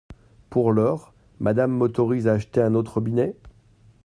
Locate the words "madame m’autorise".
1.39-2.27